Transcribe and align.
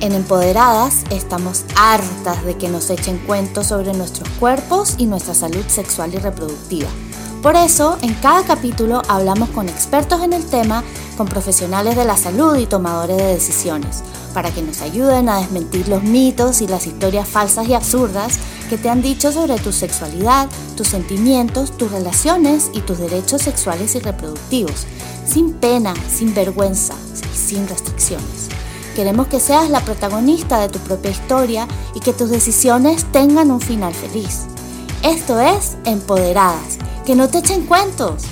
En 0.00 0.12
Empoderadas 0.12 1.04
estamos 1.10 1.64
hartas 1.74 2.44
de 2.44 2.56
que 2.58 2.68
nos 2.68 2.90
echen 2.90 3.18
cuentos 3.18 3.68
sobre 3.68 3.94
nuestros 3.94 4.28
cuerpos 4.38 4.94
y 4.98 5.06
nuestra 5.06 5.32
salud 5.32 5.64
sexual 5.68 6.12
y 6.12 6.18
reproductiva. 6.18 6.88
Por 7.42 7.56
eso, 7.56 7.96
en 8.02 8.12
cada 8.14 8.42
capítulo 8.44 9.00
hablamos 9.08 9.48
con 9.50 9.70
expertos 9.70 10.22
en 10.22 10.34
el 10.34 10.44
tema, 10.44 10.84
con 11.16 11.26
profesionales 11.26 11.96
de 11.96 12.04
la 12.04 12.16
salud 12.18 12.56
y 12.56 12.66
tomadores 12.66 13.16
de 13.16 13.24
decisiones, 13.24 14.02
para 14.34 14.50
que 14.50 14.60
nos 14.60 14.82
ayuden 14.82 15.30
a 15.30 15.38
desmentir 15.38 15.88
los 15.88 16.02
mitos 16.02 16.60
y 16.60 16.68
las 16.68 16.86
historias 16.86 17.26
falsas 17.26 17.66
y 17.66 17.72
absurdas 17.72 18.38
que 18.68 18.76
te 18.76 18.90
han 18.90 19.00
dicho 19.00 19.32
sobre 19.32 19.58
tu 19.58 19.72
sexualidad, 19.72 20.48
tus 20.76 20.88
sentimientos, 20.88 21.74
tus 21.78 21.90
relaciones 21.90 22.70
y 22.74 22.80
tus 22.80 22.98
derechos 22.98 23.40
sexuales 23.40 23.94
y 23.94 24.00
reproductivos, 24.00 24.86
sin 25.26 25.54
pena, 25.54 25.94
sin 26.10 26.34
vergüenza 26.34 26.94
y 27.32 27.36
sin 27.36 27.66
restricciones. 27.66 28.55
Queremos 28.96 29.26
que 29.26 29.40
seas 29.40 29.68
la 29.68 29.82
protagonista 29.82 30.58
de 30.58 30.70
tu 30.70 30.78
propia 30.78 31.10
historia 31.10 31.68
y 31.94 32.00
que 32.00 32.14
tus 32.14 32.30
decisiones 32.30 33.04
tengan 33.12 33.50
un 33.50 33.60
final 33.60 33.92
feliz. 33.92 34.46
Esto 35.02 35.38
es 35.38 35.76
Empoderadas, 35.84 36.78
que 37.04 37.14
no 37.14 37.28
te 37.28 37.38
echen 37.38 37.66
cuentos. 37.66 38.24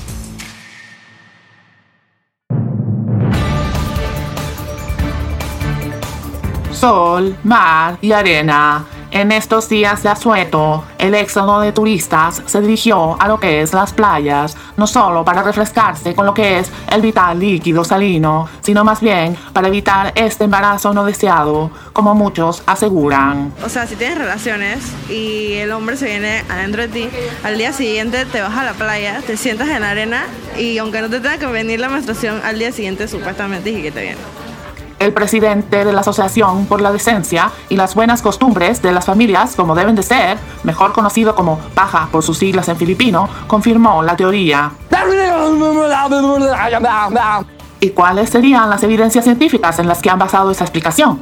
Sol, 6.72 7.36
mar 7.44 7.98
y 8.00 8.12
arena 8.12 8.86
en 9.14 9.30
estos 9.30 9.68
días 9.68 10.02
de 10.02 10.08
asueto, 10.08 10.84
el 10.98 11.14
éxodo 11.14 11.60
de 11.60 11.70
turistas 11.70 12.42
se 12.46 12.60
dirigió 12.60 13.16
a 13.22 13.28
lo 13.28 13.38
que 13.38 13.62
es 13.62 13.72
las 13.72 13.92
playas, 13.92 14.56
no 14.76 14.88
solo 14.88 15.24
para 15.24 15.44
refrescarse 15.44 16.16
con 16.16 16.26
lo 16.26 16.34
que 16.34 16.58
es 16.58 16.70
el 16.90 17.00
vital 17.00 17.38
líquido 17.38 17.84
salino, 17.84 18.48
sino 18.60 18.82
más 18.82 19.00
bien 19.00 19.36
para 19.52 19.68
evitar 19.68 20.12
este 20.16 20.44
embarazo 20.44 20.92
no 20.92 21.04
deseado, 21.04 21.70
como 21.92 22.16
muchos 22.16 22.64
aseguran. 22.66 23.52
O 23.64 23.68
sea, 23.68 23.86
si 23.86 23.94
tienes 23.94 24.18
relaciones 24.18 24.80
y 25.08 25.52
el 25.54 25.70
hombre 25.70 25.96
se 25.96 26.06
viene 26.06 26.42
adentro 26.50 26.82
de 26.82 26.88
ti, 26.88 27.08
al 27.44 27.56
día 27.56 27.72
siguiente 27.72 28.26
te 28.26 28.42
vas 28.42 28.58
a 28.58 28.64
la 28.64 28.72
playa, 28.72 29.22
te 29.24 29.36
sientas 29.36 29.68
en 29.68 29.82
la 29.82 29.90
arena 29.90 30.24
y 30.58 30.78
aunque 30.78 31.00
no 31.00 31.08
te 31.08 31.20
tenga 31.20 31.38
que 31.38 31.46
venir 31.46 31.78
la 31.78 31.88
menstruación, 31.88 32.40
al 32.44 32.58
día 32.58 32.72
siguiente 32.72 33.06
supuestamente 33.06 33.70
y 33.70 33.80
que 33.80 33.92
te 33.92 34.02
viene. 34.02 34.43
El 34.98 35.12
presidente 35.12 35.84
de 35.84 35.92
la 35.92 36.00
Asociación 36.00 36.66
por 36.66 36.80
la 36.80 36.92
Decencia 36.92 37.50
y 37.68 37.76
las 37.76 37.94
Buenas 37.94 38.22
Costumbres 38.22 38.80
de 38.82 38.92
las 38.92 39.04
Familias 39.04 39.54
como 39.56 39.74
deben 39.74 39.94
de 39.94 40.02
ser, 40.02 40.38
mejor 40.62 40.92
conocido 40.92 41.34
como 41.34 41.58
PAJA 41.74 42.08
por 42.10 42.22
sus 42.22 42.38
siglas 42.38 42.68
en 42.68 42.76
filipino, 42.76 43.28
confirmó 43.46 44.02
la 44.02 44.16
teoría. 44.16 44.72
¿Y 47.80 47.90
cuáles 47.90 48.30
serían 48.30 48.70
las 48.70 48.82
evidencias 48.82 49.24
científicas 49.24 49.78
en 49.78 49.88
las 49.88 50.00
que 50.00 50.10
han 50.10 50.18
basado 50.18 50.50
esa 50.50 50.64
explicación? 50.64 51.20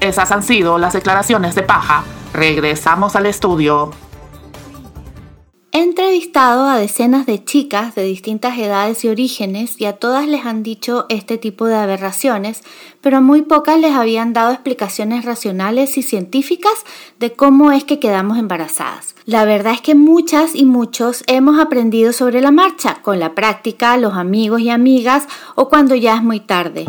Esas 0.00 0.32
han 0.32 0.42
sido 0.42 0.78
las 0.78 0.92
declaraciones 0.92 1.54
de 1.54 1.62
Paja. 1.62 2.04
Regresamos 2.32 3.16
al 3.16 3.26
estudio. 3.26 3.90
He 5.72 5.82
entrevistado 5.82 6.68
a 6.68 6.78
decenas 6.78 7.26
de 7.26 7.44
chicas 7.44 7.94
de 7.94 8.02
distintas 8.02 8.58
edades 8.58 9.04
y 9.04 9.08
orígenes 9.08 9.80
y 9.80 9.84
a 9.84 9.92
todas 9.92 10.26
les 10.26 10.44
han 10.44 10.64
dicho 10.64 11.06
este 11.08 11.38
tipo 11.38 11.66
de 11.66 11.76
aberraciones, 11.76 12.64
pero 13.00 13.22
muy 13.22 13.42
pocas 13.42 13.78
les 13.78 13.94
habían 13.94 14.32
dado 14.32 14.50
explicaciones 14.50 15.24
racionales 15.24 15.96
y 15.96 16.02
científicas 16.02 16.84
de 17.20 17.34
cómo 17.34 17.70
es 17.70 17.84
que 17.84 18.00
quedamos 18.00 18.36
embarazadas. 18.36 19.14
La 19.26 19.44
verdad 19.44 19.74
es 19.74 19.80
que 19.80 19.94
muchas 19.94 20.56
y 20.56 20.64
muchos 20.64 21.22
hemos 21.28 21.60
aprendido 21.60 22.12
sobre 22.12 22.40
la 22.40 22.50
marcha, 22.50 22.96
con 23.02 23.20
la 23.20 23.36
práctica, 23.36 23.96
los 23.96 24.14
amigos 24.14 24.62
y 24.62 24.70
amigas 24.70 25.28
o 25.54 25.68
cuando 25.68 25.94
ya 25.94 26.16
es 26.16 26.22
muy 26.24 26.40
tarde. 26.40 26.86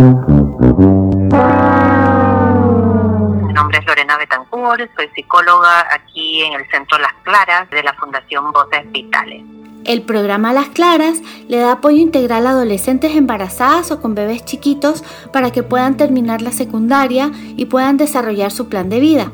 Lorena 3.92 4.18
Betancourt, 4.18 4.51
soy 4.96 5.10
psicóloga 5.16 5.88
aquí 5.92 6.44
en 6.44 6.54
el 6.54 6.70
Centro 6.70 6.98
Las 7.00 7.14
Claras 7.24 7.70
de 7.72 7.82
la 7.82 7.94
Fundación 7.94 8.52
Voces 8.52 8.90
Vitales. 8.92 9.44
El 9.86 10.04
programa 10.04 10.54
Las 10.54 10.70
Claras 10.70 11.22
le 11.48 11.58
da 11.58 11.74
apoyo 11.74 11.98
integral 11.98 12.46
a 12.46 12.52
adolescentes 12.52 13.16
embarazadas 13.16 13.90
o 13.90 14.00
con 14.00 14.14
bebés 14.14 14.46
chiquitos 14.46 15.04
para 15.34 15.52
que 15.52 15.64
puedan 15.64 15.98
terminar 15.98 16.44
la 16.44 16.52
secundaria 16.52 17.32
y 17.58 17.66
puedan 17.66 17.98
desarrollar 17.98 18.52
su 18.52 18.70
plan 18.70 18.90
de 18.90 19.00
vida. 19.00 19.32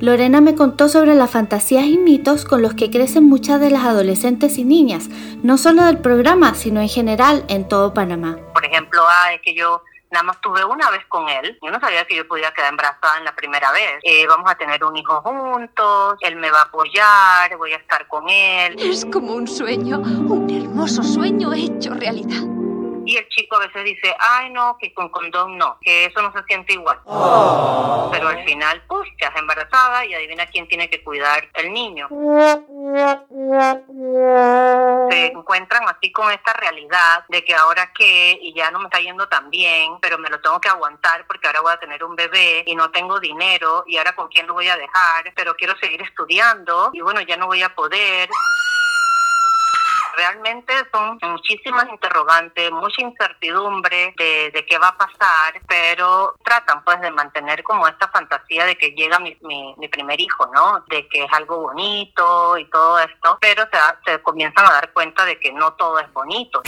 Lorena 0.00 0.40
me 0.40 0.54
contó 0.54 0.88
sobre 0.88 1.14
las 1.14 1.30
fantasías 1.30 1.84
y 1.84 1.98
mitos 1.98 2.46
con 2.46 2.62
los 2.62 2.72
que 2.72 2.90
crecen 2.90 3.24
muchas 3.24 3.60
de 3.60 3.70
las 3.70 3.84
adolescentes 3.84 4.56
y 4.56 4.64
niñas, 4.64 5.08
no 5.42 5.58
solo 5.58 5.84
del 5.84 5.98
programa, 5.98 6.54
sino 6.54 6.80
en 6.80 6.88
general 6.88 7.44
en 7.48 7.68
todo 7.68 7.92
Panamá. 7.92 8.38
Por 8.54 8.64
ejemplo, 8.64 9.02
ah, 9.06 9.34
es 9.34 9.42
que 9.42 9.54
yo 9.54 9.82
Nada 10.12 10.24
más 10.24 10.40
tuve 10.42 10.62
una 10.62 10.90
vez 10.90 11.04
con 11.08 11.26
él. 11.28 11.58
Yo 11.62 11.70
no 11.70 11.80
sabía 11.80 12.04
que 12.04 12.14
yo 12.14 12.28
podía 12.28 12.52
quedar 12.52 12.70
embarazada 12.70 13.16
en 13.16 13.24
la 13.24 13.34
primera 13.34 13.72
vez. 13.72 13.98
Eh, 14.02 14.26
vamos 14.26 14.50
a 14.50 14.54
tener 14.54 14.84
un 14.84 14.94
hijo 14.94 15.22
juntos, 15.22 16.16
él 16.20 16.36
me 16.36 16.50
va 16.50 16.60
a 16.60 16.64
apoyar, 16.64 17.56
voy 17.56 17.72
a 17.72 17.76
estar 17.76 18.06
con 18.08 18.28
él. 18.28 18.76
Es 18.78 19.06
como 19.06 19.32
un 19.32 19.48
sueño, 19.48 20.00
un 20.00 20.50
hermoso 20.50 21.02
sueño 21.02 21.54
hecho 21.54 21.94
realidad. 21.94 22.51
Y 23.04 23.16
el 23.16 23.28
chico 23.28 23.56
a 23.56 23.60
veces 23.60 23.84
dice, 23.84 24.14
ay 24.18 24.50
no, 24.50 24.76
que 24.78 24.92
con 24.92 25.08
condón 25.08 25.58
no, 25.58 25.78
que 25.80 26.06
eso 26.06 26.22
no 26.22 26.32
se 26.32 26.42
siente 26.44 26.74
igual. 26.74 26.98
Pero 28.12 28.28
al 28.28 28.44
final, 28.44 28.82
pues, 28.88 29.08
te 29.18 29.26
has 29.26 29.36
embarazada 29.36 30.04
y 30.04 30.14
adivina 30.14 30.46
quién 30.46 30.68
tiene 30.68 30.88
que 30.88 31.02
cuidar 31.02 31.48
el 31.54 31.72
niño. 31.72 32.08
Se 35.10 35.26
encuentran 35.26 35.88
así 35.88 36.12
con 36.12 36.30
esta 36.30 36.52
realidad 36.52 37.24
de 37.28 37.44
que 37.44 37.54
ahora 37.54 37.90
qué, 37.94 38.38
y 38.40 38.54
ya 38.54 38.70
no 38.70 38.78
me 38.78 38.86
está 38.86 39.00
yendo 39.00 39.28
tan 39.28 39.50
bien, 39.50 39.98
pero 40.00 40.18
me 40.18 40.28
lo 40.28 40.40
tengo 40.40 40.60
que 40.60 40.68
aguantar 40.68 41.26
porque 41.26 41.46
ahora 41.46 41.60
voy 41.60 41.72
a 41.72 41.80
tener 41.80 42.04
un 42.04 42.16
bebé 42.16 42.64
y 42.66 42.74
no 42.74 42.90
tengo 42.90 43.20
dinero 43.20 43.84
y 43.86 43.96
ahora 43.96 44.14
con 44.14 44.28
quién 44.28 44.46
lo 44.46 44.54
voy 44.54 44.68
a 44.68 44.76
dejar, 44.76 45.32
pero 45.34 45.54
quiero 45.54 45.76
seguir 45.78 46.02
estudiando 46.02 46.90
y 46.92 47.00
bueno, 47.00 47.20
ya 47.22 47.36
no 47.36 47.46
voy 47.46 47.62
a 47.62 47.74
poder 47.74 48.28
realmente 50.16 50.72
son 50.92 51.18
muchísimas 51.22 51.88
interrogantes, 51.88 52.70
mucha 52.70 53.02
incertidumbre 53.02 54.14
de, 54.16 54.50
de, 54.52 54.66
qué 54.66 54.78
va 54.78 54.88
a 54.88 54.98
pasar, 54.98 55.60
pero 55.66 56.34
tratan 56.44 56.84
pues 56.84 57.00
de 57.00 57.10
mantener 57.10 57.62
como 57.62 57.86
esta 57.86 58.08
fantasía 58.08 58.64
de 58.64 58.76
que 58.76 58.90
llega 58.90 59.18
mi, 59.18 59.36
mi, 59.42 59.74
mi 59.78 59.88
primer 59.88 60.20
hijo, 60.20 60.46
¿no? 60.54 60.84
De 60.88 61.06
que 61.08 61.24
es 61.24 61.32
algo 61.32 61.60
bonito 61.60 62.58
y 62.58 62.64
todo 62.70 62.98
esto, 62.98 63.38
pero 63.40 63.64
se, 63.64 63.78
se 64.10 64.22
comienzan 64.22 64.66
a 64.66 64.72
dar 64.72 64.92
cuenta 64.92 65.24
de 65.24 65.38
que 65.38 65.52
no 65.52 65.72
todo 65.74 65.98
es 65.98 66.12
bonito 66.12 66.62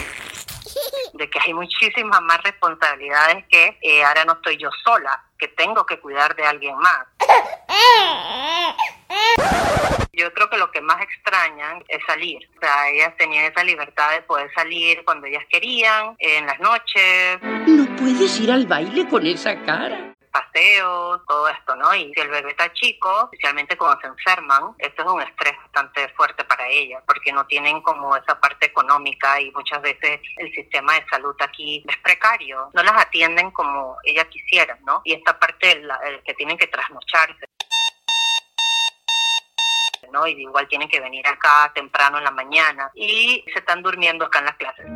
de 1.12 1.30
que 1.30 1.38
hay 1.40 1.54
muchísimas 1.54 2.20
más 2.22 2.42
responsabilidades 2.42 3.44
que 3.48 3.78
eh, 3.80 4.04
ahora 4.04 4.24
no 4.24 4.32
estoy 4.34 4.56
yo 4.56 4.70
sola, 4.84 5.22
que 5.38 5.48
tengo 5.48 5.86
que 5.86 6.00
cuidar 6.00 6.34
de 6.34 6.46
alguien 6.46 6.76
más. 6.78 7.06
Yo 10.16 10.32
creo 10.32 10.48
que 10.50 10.58
lo 10.58 10.70
que 10.70 10.80
más 10.80 11.00
extrañan 11.02 11.82
es 11.88 12.02
salir. 12.06 12.48
O 12.56 12.60
sea, 12.60 12.88
ellas 12.90 13.14
tenían 13.16 13.44
esa 13.44 13.64
libertad 13.64 14.12
de 14.12 14.22
poder 14.22 14.50
salir 14.54 15.04
cuando 15.04 15.26
ellas 15.26 15.44
querían, 15.50 16.16
en 16.18 16.46
las 16.46 16.58
noches. 16.60 17.38
No 17.66 17.84
puedes 17.96 18.40
ir 18.40 18.50
al 18.50 18.66
baile 18.66 19.08
con 19.08 19.26
esa 19.26 19.60
cara 19.64 20.14
paseos, 20.34 21.20
todo 21.28 21.48
esto, 21.48 21.76
¿no? 21.76 21.94
Y 21.94 22.12
si 22.12 22.20
el 22.20 22.28
bebé 22.28 22.50
está 22.50 22.72
chico, 22.72 23.30
especialmente 23.32 23.76
cuando 23.76 24.00
se 24.00 24.08
enferman, 24.08 24.74
esto 24.78 25.02
es 25.02 25.08
un 25.08 25.22
estrés 25.22 25.56
bastante 25.58 26.08
fuerte 26.16 26.44
para 26.44 26.68
ellas, 26.68 27.02
porque 27.06 27.32
no 27.32 27.46
tienen 27.46 27.80
como 27.82 28.16
esa 28.16 28.38
parte 28.40 28.66
económica 28.66 29.40
y 29.40 29.52
muchas 29.52 29.80
veces 29.80 30.20
el 30.38 30.52
sistema 30.52 30.94
de 30.94 31.06
salud 31.08 31.36
aquí 31.38 31.84
es 31.86 31.96
precario, 31.98 32.68
no 32.74 32.82
las 32.82 33.00
atienden 33.00 33.52
como 33.52 33.96
ellas 34.02 34.26
quisieran, 34.26 34.78
¿no? 34.84 35.02
Y 35.04 35.12
esta 35.12 35.38
parte 35.38 35.80
la, 35.80 35.96
el 35.98 36.20
que 36.24 36.34
tienen 36.34 36.58
que 36.58 36.66
trasnocharse. 36.66 37.46
Y 40.26 40.42
igual 40.42 40.68
tienen 40.68 40.88
que 40.88 41.00
venir 41.00 41.26
acá 41.26 41.72
temprano 41.74 42.18
en 42.18 42.24
la 42.24 42.30
mañana 42.30 42.90
y 42.94 43.44
se 43.52 43.58
están 43.58 43.82
durmiendo 43.82 44.24
acá 44.24 44.38
en 44.38 44.44
las 44.44 44.56
clases. 44.56 44.86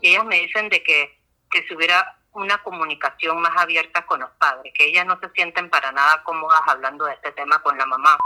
Y 0.00 0.08
ellos 0.10 0.24
me 0.24 0.40
dicen 0.40 0.68
de 0.68 0.82
que, 0.82 1.18
que 1.50 1.62
si 1.66 1.74
hubiera 1.74 2.16
una 2.32 2.62
comunicación 2.62 3.40
más 3.40 3.56
abierta 3.56 4.04
con 4.06 4.20
los 4.20 4.30
padres, 4.38 4.72
que 4.76 4.86
ellas 4.86 5.06
no 5.06 5.18
se 5.20 5.30
sienten 5.30 5.70
para 5.70 5.90
nada 5.90 6.22
cómodas 6.22 6.60
hablando 6.66 7.06
de 7.06 7.14
este 7.14 7.32
tema 7.32 7.58
con 7.60 7.76
la 7.78 7.86
mamá. 7.86 8.16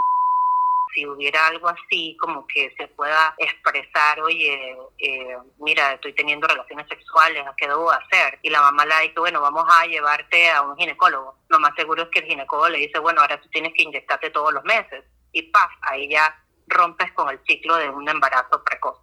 Si 0.92 1.06
hubiera 1.06 1.46
algo 1.46 1.68
así, 1.68 2.16
como 2.20 2.46
que 2.46 2.74
se 2.76 2.88
pueda 2.88 3.34
expresar, 3.38 4.20
oye, 4.20 4.76
eh, 4.98 5.36
mira, 5.58 5.92
estoy 5.92 6.12
teniendo 6.14 6.46
relaciones 6.46 6.86
sexuales, 6.88 7.44
¿qué 7.56 7.68
debo 7.68 7.90
hacer? 7.90 8.38
Y 8.42 8.50
la 8.50 8.60
mamá 8.60 8.84
le 8.84 9.00
dice, 9.02 9.20
bueno, 9.20 9.40
vamos 9.40 9.64
a 9.68 9.86
llevarte 9.86 10.50
a 10.50 10.62
un 10.62 10.76
ginecólogo. 10.76 11.36
Lo 11.48 11.58
más 11.60 11.74
seguro 11.76 12.02
es 12.02 12.08
que 12.08 12.20
el 12.20 12.26
ginecólogo 12.26 12.68
le 12.70 12.78
dice, 12.78 12.98
bueno, 12.98 13.20
ahora 13.20 13.40
tú 13.40 13.48
tienes 13.50 13.72
que 13.74 13.82
inyectarte 13.82 14.30
todos 14.30 14.52
los 14.52 14.64
meses. 14.64 15.04
Y 15.32 15.42
paz, 15.42 15.70
ahí 15.82 16.08
ya 16.10 16.42
rompes 16.66 17.12
con 17.12 17.28
el 17.30 17.40
ciclo 17.46 17.76
de 17.76 17.88
un 17.88 18.08
embarazo 18.08 18.62
precoz 18.64 18.98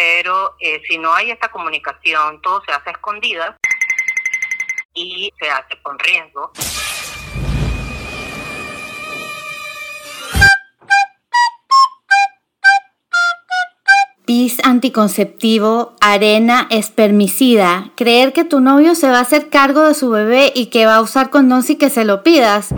pero 0.00 0.56
eh, 0.60 0.80
si 0.88 0.96
no 0.96 1.12
hay 1.12 1.30
esta 1.30 1.50
comunicación, 1.50 2.40
todo 2.40 2.62
se 2.64 2.72
hace 2.72 2.90
escondida 2.90 3.56
y 4.94 5.30
se 5.38 5.50
hace 5.50 5.80
con 5.82 5.98
riesgo. 5.98 6.52
Pis 14.30 14.58
anticonceptivo, 14.62 15.96
arena 16.00 16.68
espermicida, 16.70 17.90
creer 17.96 18.32
que 18.32 18.44
tu 18.44 18.60
novio 18.60 18.94
se 18.94 19.08
va 19.08 19.18
a 19.18 19.22
hacer 19.22 19.48
cargo 19.48 19.82
de 19.82 19.94
su 19.94 20.08
bebé 20.08 20.52
y 20.54 20.66
que 20.66 20.86
va 20.86 20.94
a 20.94 21.00
usar 21.00 21.30
condón 21.30 21.64
si 21.64 21.74
que 21.74 21.90
se 21.90 22.04
lo 22.04 22.22
pidas. 22.22 22.68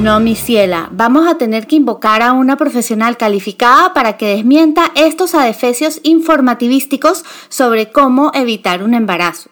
No, 0.00 0.18
mi 0.18 0.34
ciela, 0.34 0.88
vamos 0.90 1.28
a 1.28 1.38
tener 1.38 1.68
que 1.68 1.76
invocar 1.76 2.20
a 2.20 2.32
una 2.32 2.56
profesional 2.56 3.16
calificada 3.16 3.94
para 3.94 4.16
que 4.16 4.34
desmienta 4.34 4.90
estos 4.96 5.36
adefesios 5.36 6.00
informativísticos 6.02 7.24
sobre 7.48 7.92
cómo 7.92 8.32
evitar 8.34 8.82
un 8.82 8.94
embarazo. 8.94 9.50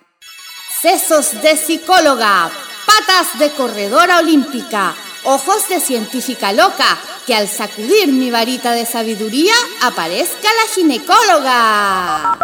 Sesos 0.80 1.40
de 1.42 1.56
psicóloga, 1.56 2.50
patas 2.86 3.38
de 3.38 3.52
corredora 3.52 4.18
olímpica, 4.18 4.96
ojos 5.22 5.68
de 5.68 5.78
científica 5.78 6.52
loca, 6.52 6.98
que 7.26 7.34
al 7.34 7.48
sacudir 7.48 8.12
mi 8.12 8.30
varita 8.30 8.72
de 8.72 8.86
sabiduría 8.86 9.54
aparezca 9.82 10.48
la 10.60 10.74
ginecóloga. 10.74 12.38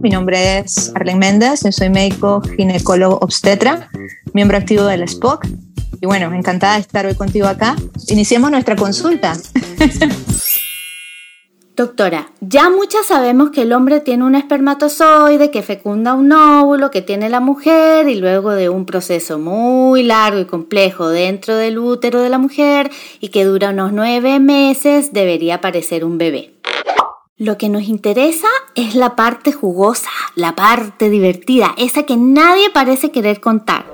Mi 0.00 0.10
nombre 0.10 0.58
es 0.58 0.92
Arlen 0.94 1.18
Méndez, 1.18 1.62
yo 1.64 1.72
soy 1.72 1.90
médico 1.90 2.40
ginecólogo 2.56 3.18
obstetra, 3.20 3.90
miembro 4.32 4.56
activo 4.56 4.84
del 4.84 5.06
SPOC. 5.08 5.46
Y 6.00 6.06
bueno, 6.06 6.32
encantada 6.32 6.74
de 6.74 6.80
estar 6.80 7.04
hoy 7.06 7.14
contigo 7.14 7.48
acá. 7.48 7.74
Iniciemos 8.08 8.50
nuestra 8.50 8.76
consulta. 8.76 9.36
Doctora, 11.78 12.32
ya 12.40 12.70
muchas 12.70 13.06
sabemos 13.06 13.50
que 13.50 13.62
el 13.62 13.72
hombre 13.72 14.00
tiene 14.00 14.24
un 14.24 14.34
espermatozoide 14.34 15.52
que 15.52 15.62
fecunda 15.62 16.14
un 16.14 16.32
óvulo 16.32 16.90
que 16.90 17.02
tiene 17.02 17.28
la 17.28 17.38
mujer 17.38 18.08
y 18.08 18.16
luego 18.16 18.50
de 18.50 18.68
un 18.68 18.84
proceso 18.84 19.38
muy 19.38 20.02
largo 20.02 20.40
y 20.40 20.44
complejo 20.44 21.08
dentro 21.08 21.54
del 21.54 21.78
útero 21.78 22.20
de 22.20 22.30
la 22.30 22.38
mujer 22.38 22.90
y 23.20 23.28
que 23.28 23.44
dura 23.44 23.70
unos 23.70 23.92
nueve 23.92 24.40
meses 24.40 25.12
debería 25.12 25.54
aparecer 25.54 26.04
un 26.04 26.18
bebé. 26.18 26.56
Lo 27.36 27.56
que 27.56 27.68
nos 27.68 27.84
interesa 27.84 28.48
es 28.74 28.96
la 28.96 29.14
parte 29.14 29.52
jugosa, 29.52 30.10
la 30.34 30.56
parte 30.56 31.10
divertida, 31.10 31.76
esa 31.78 32.02
que 32.02 32.16
nadie 32.16 32.70
parece 32.70 33.12
querer 33.12 33.40
contar. 33.40 33.86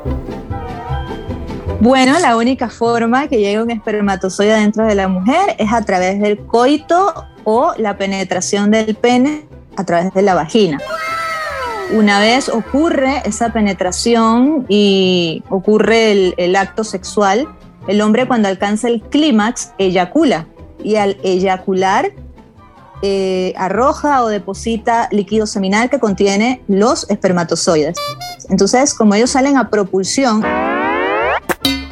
Bueno, 1.85 2.19
la 2.19 2.39
única 2.39 2.71
forma 2.71 3.29
que 3.29 3.37
llegue 3.37 3.61
un 3.63 3.71
espermatozoide 3.71 4.55
dentro 4.55 4.87
de 4.87 4.95
la 4.95 5.07
mujer 5.07 5.55
es 5.59 5.71
a 5.71 5.83
través 5.83 6.19
del 6.19 6.39
coito 6.39 7.13
o 7.45 7.75
la 7.77 7.99
penetración 7.99 8.71
del 8.71 8.95
pene 8.95 9.45
a 9.77 9.85
través 9.85 10.15
de 10.15 10.23
la 10.23 10.33
vagina. 10.33 10.81
Una 11.93 12.21
vez 12.21 12.49
ocurre 12.49 13.21
esa 13.27 13.53
penetración 13.53 14.65
y 14.67 15.45
ocurre 15.51 16.33
el, 16.39 16.57
acto 16.57 16.85
sexual, 16.85 17.47
el 17.87 18.01
hombre 18.01 18.27
cuando 18.27 18.49
alcanza 18.49 18.89
el 18.89 19.03
clímax 19.03 19.73
eyacula 19.77 20.47
y 20.83 20.97
al 20.97 21.19
eyacular 21.23 22.13
eh, 23.03 23.53
arroja 23.59 24.25
o 24.25 24.29
deposita 24.29 25.11
líquido 25.13 25.47
seminal 25.47 25.91
que 25.91 25.99
contiene 25.99 26.63
los 26.67 27.11
espermatozoides. 27.11 27.99
Entonces, 28.49 28.95
como 28.95 29.15
ellos 29.15 29.33
salen 29.33 29.59
a 29.59 29.69
propulsión 29.69 30.43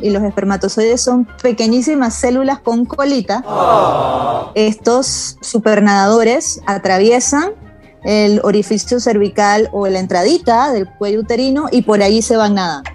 y 0.03 0.11
los 0.11 0.23
espermatozoides 0.23 1.01
son 1.01 1.27
pequeñísimas 1.43 2.15
células 2.15 2.59
con 2.61 2.85
colita, 2.85 3.45
estos 4.55 5.39
supernadadores 5.41 6.61
atraviesan 6.67 7.53
el 8.05 8.41
orificio 8.43 9.01
cervical 9.01 9.69
o 9.73 9.87
la 9.87 10.01
entradita 10.01 10.73
del 10.73 10.89
cuello 10.89 11.21
uterino 11.21 11.69
y 11.71 11.83
por 11.83 12.03
ahí 12.03 12.21
se 12.21 12.37
van 12.37 12.55
nadando. 12.55 12.91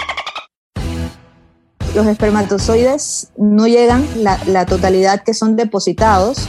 Los 1.96 2.06
espermatozoides 2.06 3.30
no 3.38 3.68
llegan 3.68 4.06
la, 4.18 4.66
totalidad 4.66 5.24
que 5.24 5.34
son 5.34 5.56
depositados 5.56 6.48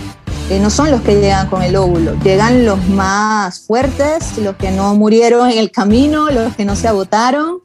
no 0.61 0.71
son 0.71 0.91
los 0.91 1.03
que 1.03 1.21
llegan 1.21 1.49
con 1.49 1.63
el 1.63 1.77
óvulo, 1.77 2.15
llegan 2.25 2.65
los 2.65 2.83
más 2.89 3.61
fuertes, 3.61 4.39
los 4.39 4.57
que 4.57 4.71
no 4.71 4.95
murieron 4.95 5.51
en 5.51 5.59
el 5.59 5.71
camino, 5.71 6.31
los 6.31 6.57
que 6.57 6.65
no 6.65 6.75
se 6.75 6.89
agotaron. 6.89 7.61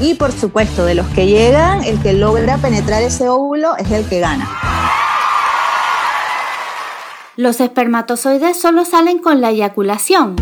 Y 0.00 0.14
por 0.14 0.32
supuesto, 0.32 0.86
de 0.86 0.94
los 0.94 1.06
que 1.08 1.26
llegan, 1.26 1.84
el 1.84 2.00
que 2.00 2.14
logra 2.14 2.56
penetrar 2.56 3.02
ese 3.02 3.28
óvulo 3.28 3.76
es 3.76 3.90
el 3.90 4.08
que 4.08 4.20
gana. 4.20 4.48
Los 7.36 7.60
espermatozoides 7.60 8.58
solo 8.58 8.84
salen 8.84 9.18
con 9.18 9.40
la 9.40 9.50
eyaculación. 9.50 10.36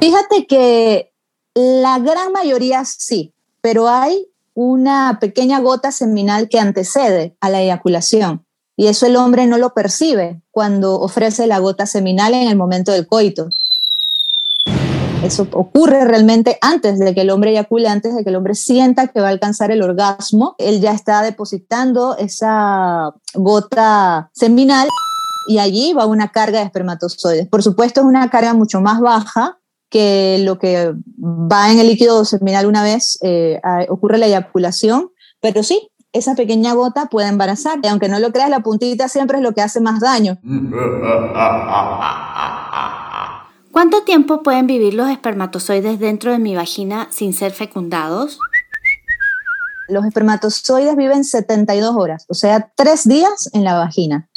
Fíjate 0.00 0.46
que 0.46 1.12
la 1.54 1.98
gran 1.98 2.30
mayoría 2.32 2.84
sí, 2.84 3.32
pero 3.62 3.88
hay 3.88 4.28
una 4.52 5.18
pequeña 5.20 5.60
gota 5.60 5.92
seminal 5.92 6.48
que 6.50 6.58
antecede 6.58 7.36
a 7.40 7.48
la 7.48 7.62
eyaculación. 7.62 8.44
Y 8.76 8.88
eso 8.88 9.06
el 9.06 9.16
hombre 9.16 9.46
no 9.46 9.56
lo 9.56 9.72
percibe 9.72 10.42
cuando 10.50 11.00
ofrece 11.00 11.46
la 11.46 11.58
gota 11.58 11.86
seminal 11.86 12.34
en 12.34 12.48
el 12.48 12.56
momento 12.56 12.92
del 12.92 13.06
coito. 13.06 13.48
Eso 15.24 15.48
ocurre 15.52 16.04
realmente 16.04 16.58
antes 16.60 16.98
de 16.98 17.14
que 17.14 17.22
el 17.22 17.30
hombre 17.30 17.52
eyacule, 17.52 17.88
antes 17.88 18.14
de 18.14 18.22
que 18.22 18.28
el 18.28 18.36
hombre 18.36 18.54
sienta 18.54 19.08
que 19.08 19.20
va 19.20 19.28
a 19.28 19.30
alcanzar 19.30 19.70
el 19.70 19.80
orgasmo. 19.80 20.54
Él 20.58 20.82
ya 20.82 20.92
está 20.92 21.22
depositando 21.22 22.14
esa 22.18 23.14
gota 23.32 24.30
seminal 24.34 24.86
y 25.48 25.58
allí 25.58 25.94
va 25.94 26.04
una 26.04 26.28
carga 26.28 26.58
de 26.58 26.66
espermatozoides. 26.66 27.48
Por 27.48 27.62
supuesto, 27.62 28.02
es 28.02 28.06
una 28.06 28.28
carga 28.28 28.52
mucho 28.52 28.82
más 28.82 29.00
baja 29.00 29.58
que 29.88 30.40
lo 30.40 30.58
que 30.58 30.92
va 31.18 31.72
en 31.72 31.78
el 31.78 31.86
líquido 31.86 32.26
seminal 32.26 32.66
una 32.66 32.82
vez 32.82 33.18
eh, 33.22 33.62
ocurre 33.88 34.18
la 34.18 34.26
eyaculación, 34.26 35.08
pero 35.40 35.62
sí, 35.62 35.90
esa 36.12 36.34
pequeña 36.34 36.74
gota 36.74 37.06
puede 37.06 37.28
embarazar. 37.28 37.78
Y 37.82 37.86
aunque 37.86 38.10
no 38.10 38.18
lo 38.18 38.30
creas, 38.30 38.50
la 38.50 38.60
puntita 38.60 39.08
siempre 39.08 39.38
es 39.38 39.42
lo 39.42 39.52
que 39.52 39.62
hace 39.62 39.80
más 39.80 40.00
daño. 40.00 40.38
¿Cuánto 43.74 44.04
tiempo 44.04 44.44
pueden 44.44 44.68
vivir 44.68 44.94
los 44.94 45.10
espermatozoides 45.10 45.98
dentro 45.98 46.30
de 46.30 46.38
mi 46.38 46.54
vagina 46.54 47.08
sin 47.10 47.32
ser 47.32 47.50
fecundados? 47.50 48.38
Los 49.88 50.06
espermatozoides 50.06 50.94
viven 50.94 51.24
72 51.24 51.96
horas, 51.96 52.24
o 52.28 52.34
sea, 52.34 52.70
tres 52.76 53.02
días 53.08 53.50
en 53.52 53.64
la 53.64 53.74
vagina. 53.74 54.30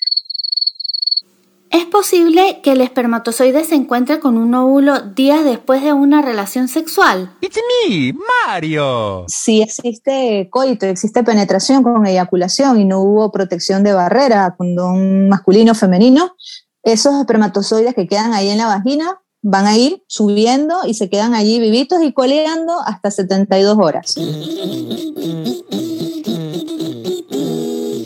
¿Es 1.69 1.85
posible 1.85 2.61
que 2.63 2.71
el 2.71 2.81
espermatozoide 2.81 3.63
se 3.63 3.75
encuentre 3.75 4.19
con 4.19 4.39
un 4.39 4.55
óvulo 4.55 5.01
días 5.01 5.45
después 5.45 5.83
de 5.83 5.93
una 5.93 6.23
relación 6.23 6.67
sexual? 6.67 7.37
It's 7.39 7.59
me, 7.87 8.15
Mario. 8.47 9.25
Si 9.27 9.61
existe 9.61 10.49
coito, 10.49 10.87
existe 10.87 11.21
penetración 11.21 11.83
con 11.83 12.07
eyaculación 12.07 12.79
y 12.79 12.85
no 12.85 13.01
hubo 13.01 13.31
protección 13.31 13.83
de 13.83 13.93
barrera 13.93 14.55
con 14.57 14.79
un 14.79 15.29
masculino 15.29 15.73
o 15.73 15.75
femenino, 15.75 16.35
esos 16.81 17.13
espermatozoides 17.19 17.93
que 17.93 18.07
quedan 18.07 18.33
ahí 18.33 18.49
en 18.49 18.57
la 18.57 18.65
vagina 18.65 19.21
van 19.41 19.67
a 19.67 19.77
ir 19.77 20.03
subiendo 20.07 20.85
y 20.85 20.93
se 20.93 21.09
quedan 21.09 21.33
allí 21.33 21.59
vivitos 21.59 22.01
y 22.03 22.13
coleando 22.13 22.79
hasta 22.85 23.11
72 23.11 23.77
horas 23.79 24.15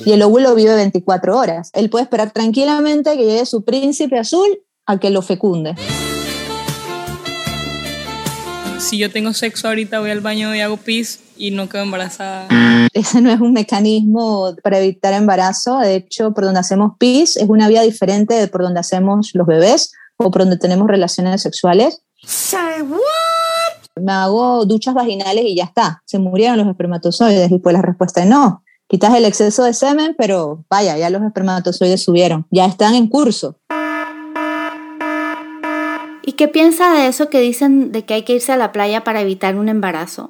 y 0.06 0.12
el 0.12 0.22
óvulo 0.22 0.56
vive 0.56 0.76
24 0.76 1.38
horas. 1.38 1.70
Él 1.74 1.90
puede 1.90 2.04
esperar 2.04 2.32
tranquilamente 2.32 3.16
que 3.18 3.26
llegue 3.26 3.46
su 3.46 3.64
príncipe 3.64 4.18
azul 4.18 4.60
a 4.86 5.00
que 5.00 5.10
lo 5.10 5.22
fecunde. 5.22 5.76
Si 8.80 8.98
yo 8.98 9.12
tengo 9.12 9.34
sexo 9.34 9.68
ahorita, 9.68 10.00
voy 10.00 10.10
al 10.10 10.22
baño 10.22 10.56
y 10.56 10.60
hago 10.60 10.78
pis 10.78 11.20
y 11.38 11.52
no 11.52 11.70
quedo 11.70 11.84
embarazada. 11.84 12.48
Ese 12.94 13.22
no 13.22 13.32
es 13.32 13.40
un 13.40 13.54
mecanismo 13.54 14.56
para 14.64 14.80
evitar 14.80 15.14
embarazo. 15.14 15.80
De 15.80 15.96
hecho, 15.96 16.34
por 16.34 16.46
donde 16.46 16.60
hacemos 16.60 16.94
pis 16.98 17.38
es 17.38 17.48
una 17.48 17.70
vía 17.70 17.84
diferente 17.84 18.34
de 18.34 18.48
por 18.48 18.64
donde 18.64 18.80
hacemos 18.80 19.32
los 19.34 19.46
bebés 19.46 19.92
o 20.24 20.32
por 20.32 20.42
donde 20.42 20.58
tenemos 20.58 20.88
relaciones 20.88 21.42
sexuales. 21.42 22.02
Me 23.96 24.12
hago 24.12 24.66
duchas 24.66 24.94
vaginales 24.94 25.44
y 25.46 25.56
ya 25.56 25.66
está. 25.66 26.02
Se 26.06 26.20
murieron 26.20 26.58
los 26.58 26.68
espermatozoides 26.68 27.52
y 27.52 27.60
pues 27.60 27.74
la 27.74 27.82
respuesta 27.82 28.22
es 28.22 28.28
no 28.28 28.64
quitas 28.92 29.16
el 29.16 29.24
exceso 29.24 29.64
de 29.64 29.74
semen, 29.74 30.16
pero 30.18 30.66
vaya, 30.70 30.98
ya 30.98 31.10
los 31.10 31.24
espermatozoides 31.24 32.04
subieron, 32.04 32.46
ya 32.52 32.66
están 32.66 32.94
en 32.94 33.08
curso. 33.08 33.58
¿Y 36.24 36.34
qué 36.34 36.50
piensa 36.50 36.94
de 36.94 37.08
eso 37.08 37.30
que 37.30 37.40
dicen 37.40 37.94
de 37.94 38.04
que 38.04 38.16
hay 38.16 38.24
que 38.24 38.34
irse 38.36 38.52
a 38.52 38.58
la 38.58 38.74
playa 38.74 39.06
para 39.06 39.22
evitar 39.22 39.56
un 39.56 39.70
embarazo? 39.70 40.30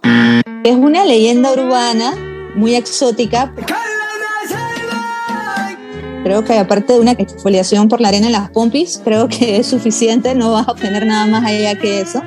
Es 0.63 0.75
una 0.75 1.03
leyenda 1.05 1.51
urbana 1.51 2.15
muy 2.55 2.75
exótica. 2.75 3.51
Creo 6.24 6.44
que 6.44 6.54
aparte 6.54 6.94
de 6.94 7.00
una 7.00 7.12
exfoliación 7.13 7.88
por 7.88 8.00
la 8.00 8.10
arena 8.10 8.28
en 8.28 8.34
las 8.34 8.51
pompis, 8.51 9.01
creo 9.04 9.28
que 9.28 9.58
es 9.58 9.68
suficiente, 9.68 10.36
no 10.36 10.51
vas 10.51 10.68
a 10.68 10.72
obtener 10.72 11.06
nada 11.06 11.25
más 11.25 11.44
allá 11.44 11.75
que 11.75 12.01
eso. 12.01 12.22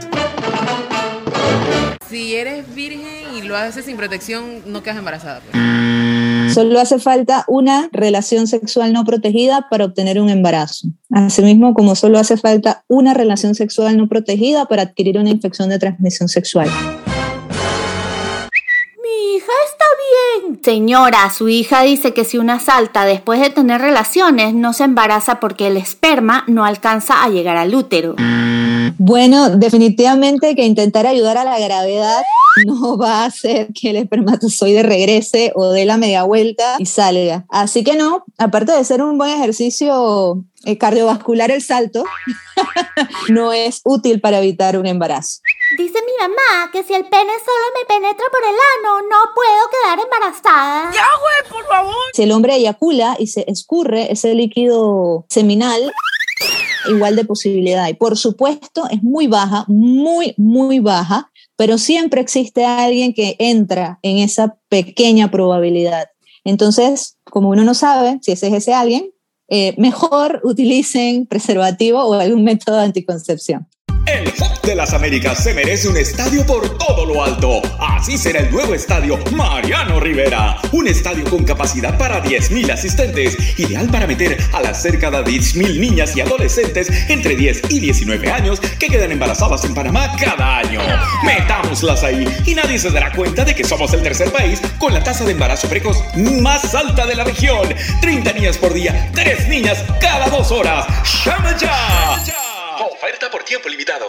Si 2.11 2.35
eres 2.35 2.75
virgen 2.75 3.37
y 3.37 3.43
lo 3.43 3.57
haces 3.57 3.85
sin 3.85 3.97
protección, 3.97 4.63
no 4.67 4.83
quedas 4.83 4.99
embarazada. 4.99 5.41
Pues. 5.41 6.55
Solo 6.55 6.81
hace 6.81 6.99
falta 6.99 7.45
una 7.47 7.89
relación 7.93 8.47
sexual 8.49 8.93
no 8.93 9.05
protegida 9.05 9.67
para 9.71 9.85
obtener 9.85 10.21
un 10.21 10.29
embarazo. 10.29 10.89
Asimismo, 11.11 11.73
como 11.73 11.95
solo 11.95 12.19
hace 12.19 12.37
falta 12.37 12.85
una 12.89 13.15
relación 13.15 13.55
sexual 13.55 13.97
no 13.97 14.09
protegida 14.09 14.67
para 14.67 14.83
adquirir 14.83 15.19
una 15.19 15.31
infección 15.31 15.69
de 15.69 15.79
transmisión 15.79 16.29
sexual. 16.29 16.69
Hija 19.37 19.53
está 19.71 19.85
bien. 20.43 20.61
Señora, 20.63 21.31
su 21.31 21.49
hija 21.49 21.83
dice 21.83 22.15
que 22.15 22.25
si 22.25 22.39
una 22.39 22.61
salta 22.61 23.05
después 23.05 23.41
de 23.41 23.51
tener 23.51 23.81
relaciones 23.81 24.55
no 24.55 24.73
se 24.73 24.85
embaraza 24.85 25.41
porque 25.41 25.67
el 25.67 25.77
esperma 25.77 26.45
no 26.47 26.65
alcanza 26.65 27.23
a 27.23 27.29
llegar 27.29 27.57
al 27.57 27.75
útero. 27.75 28.15
Bueno, 28.99 29.51
definitivamente 29.51 30.55
que 30.55 30.65
intentar 30.65 31.07
ayudar 31.07 31.39
a 31.39 31.45
la 31.45 31.59
gravedad 31.59 32.23
no 32.67 32.97
va 32.97 33.23
a 33.23 33.27
hacer 33.27 33.69
que 33.73 33.91
el 33.91 33.97
espermatozoide 33.97 34.83
regrese 34.83 35.53
o 35.55 35.71
dé 35.71 35.85
la 35.85 35.97
media 35.97 36.23
vuelta 36.23 36.77
y 36.79 36.87
salga. 36.87 37.45
Así 37.49 37.83
que 37.83 37.97
no, 37.97 38.25
aparte 38.39 38.73
de 38.73 38.85
ser 38.85 39.03
un 39.03 39.19
buen 39.19 39.31
ejercicio 39.31 40.45
eh, 40.65 40.79
cardiovascular 40.79 41.51
el 41.51 41.63
salto, 41.63 42.05
no 43.29 43.53
es 43.53 43.81
útil 43.85 44.21
para 44.21 44.39
evitar 44.39 44.79
un 44.79 44.87
embarazo. 44.87 45.41
Dice 45.77 45.99
mi 46.07 46.13
mamá 46.21 46.71
que 46.73 46.85
si 46.85 46.95
el 46.95 47.05
pene 47.05 47.33
solo 47.45 47.67
me 47.75 47.85
penetra 47.87 48.27
por 48.31 48.43
el 48.43 48.55
ano, 48.79 49.09
no 49.09 49.17
puedo 49.35 49.71
quedar 49.71 49.99
embarazada. 49.99 50.93
¡Ya, 50.93 51.07
güey, 51.21 51.51
por 51.51 51.67
favor! 51.67 51.95
Si 52.13 52.23
el 52.23 52.33
hombre 52.33 52.55
eyacula 52.55 53.17
y 53.19 53.27
se 53.27 53.45
escurre 53.51 54.13
ese 54.13 54.35
líquido 54.35 55.27
seminal, 55.29 55.93
igual 56.89 57.17
de 57.17 57.25
posibilidad. 57.25 57.89
Y 57.89 57.95
por 57.95 58.17
supuesto 58.17 58.85
es 58.91 59.03
muy 59.03 59.27
baja, 59.27 59.65
muy, 59.67 60.35
muy 60.37 60.79
baja, 60.79 61.31
pero 61.57 61.79
siempre 61.79 62.21
existe 62.21 62.65
alguien 62.65 63.13
que 63.13 63.37
entra 63.39 63.99
en 64.03 64.19
esa 64.19 64.57
pequeña 64.69 65.31
probabilidad. 65.31 66.09
Entonces, 66.45 67.19
como 67.25 67.49
uno 67.49 67.65
no 67.65 67.75
sabe 67.75 68.19
si 68.23 68.33
ese 68.33 68.49
es 68.49 68.55
ese 68.55 68.75
alguien, 68.75 69.11
eh, 69.49 69.75
mejor 69.79 70.41
utilicen 70.45 71.27
preservativo 71.27 72.03
o 72.05 72.15
algún 72.15 72.45
método 72.45 72.77
de 72.77 72.85
anticoncepción. 72.85 73.67
El 74.07 74.29
Hop 74.41 74.61
de 74.63 74.75
las 74.75 74.93
Américas 74.93 75.43
se 75.43 75.55
merece 75.55 75.89
un 75.89 75.97
estadio 75.97 76.45
por 76.45 76.77
todo 76.79 77.07
lo 77.07 77.25
alto. 77.25 77.63
Así 77.79 78.19
será 78.19 78.41
el 78.41 78.51
nuevo 78.51 78.75
estadio 78.75 79.19
Mariano 79.33 79.99
Rivera. 79.99 80.59
Un 80.73 80.89
estadio 80.89 81.25
con 81.25 81.45
capacidad 81.45 81.97
para 81.97 82.23
10.000 82.23 82.71
asistentes. 82.71 83.59
Ideal 83.59 83.89
para 83.89 84.07
meter 84.07 84.37
a 84.53 84.61
las 84.61 84.83
cerca 84.83 85.11
de 85.11 85.25
10.000 85.25 85.81
niñas 85.81 86.17
y 86.17 86.21
adolescentes 86.21 86.89
entre 87.09 87.35
10 87.35 87.63
y 87.71 87.81
19 87.81 88.31
años 88.31 88.61
que 88.61 88.89
quedan 88.89 89.13
embarazadas 89.13 89.65
en 89.65 89.75
Panamá 89.75 90.15
cada 90.19 90.59
año. 90.59 90.81
Metámoslas 91.25 92.03
ahí 92.05 92.29
y 92.45 92.55
nadie 92.55 92.79
se 92.79 92.91
dará 92.91 93.13
cuenta 93.13 93.45
de 93.45 93.55
que 93.55 93.65
somos 93.65 93.93
el 93.95 94.03
tercer 94.03 94.31
país 94.31 94.61
con 94.79 94.93
la 94.93 95.03
tasa 95.03 95.25
de 95.25 95.33
embarazo 95.33 95.69
precoz 95.69 95.99
más 96.15 96.75
alta 96.75 97.07
de 97.07 97.15
la 97.15 97.25
región. 97.25 97.69
30 98.01 98.33
niñas 98.33 98.59
por 98.59 98.75
día, 98.75 99.11
3 99.15 99.49
niñas 99.49 99.83
cada 100.01 100.29
2 100.29 100.51
horas. 100.53 100.87
¡Llama 101.25 101.57
ya! 101.59 102.44
Oferta 103.05 103.31
por 103.31 103.43
tiempo 103.45 103.69
limitado. 103.69 104.07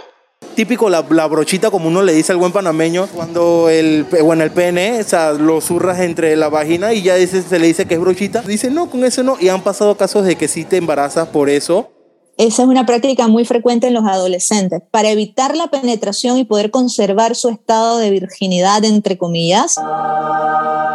Típico 0.55 0.89
la, 0.89 1.05
la 1.09 1.27
brochita, 1.27 1.69
como 1.69 1.89
uno 1.89 2.01
le 2.01 2.13
dice 2.13 2.31
al 2.31 2.37
buen 2.37 2.53
panameño, 2.53 3.07
cuando 3.13 3.67
el, 3.69 4.05
pe- 4.05 4.21
bueno, 4.21 4.43
el 4.45 4.51
pene, 4.51 5.01
o 5.01 5.03
sea, 5.03 5.33
lo 5.33 5.59
zurras 5.59 5.99
entre 5.99 6.33
la 6.37 6.47
vagina 6.47 6.93
y 6.93 7.01
ya 7.01 7.15
dice, 7.15 7.41
se 7.41 7.59
le 7.59 7.67
dice 7.67 7.85
que 7.87 7.95
es 7.95 7.99
brochita. 7.99 8.41
Dice, 8.41 8.71
no, 8.71 8.89
con 8.89 9.03
eso 9.03 9.21
no. 9.21 9.35
Y 9.41 9.49
han 9.49 9.63
pasado 9.63 9.97
casos 9.97 10.23
de 10.23 10.37
que 10.37 10.47
sí 10.47 10.63
te 10.63 10.77
embarazas 10.77 11.27
por 11.27 11.49
eso. 11.49 11.91
Esa 12.37 12.61
es 12.63 12.67
una 12.69 12.85
práctica 12.85 13.27
muy 13.27 13.43
frecuente 13.43 13.87
en 13.87 13.93
los 13.93 14.05
adolescentes. 14.05 14.81
Para 14.91 15.09
evitar 15.09 15.57
la 15.57 15.67
penetración 15.67 16.37
y 16.37 16.45
poder 16.45 16.71
conservar 16.71 17.35
su 17.35 17.49
estado 17.49 17.97
de 17.97 18.11
virginidad, 18.11 18.85
entre 18.85 19.17
comillas, 19.17 19.75